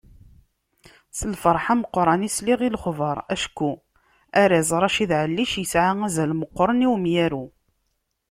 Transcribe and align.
S 1.17 1.19
lferḥ 1.31 1.65
meqqren 1.79 2.27
i 2.27 2.29
sliɣ 2.35 2.59
i 2.67 2.69
lexbar, 2.73 3.17
acku 3.35 3.71
arraz 4.41 4.69
Racid 4.81 5.11
Ɛellic 5.19 5.53
yesɛa 5.57 5.91
azal 6.07 6.31
meqqren 6.39 6.85
i 6.85 6.87
umyaru. 6.93 7.45